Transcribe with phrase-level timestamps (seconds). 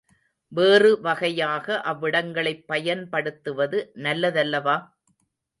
[0.51, 4.77] வேறு வகையாக அவ்விடங்களைப் பயன்படுத்துவது நல்லதல்லவா?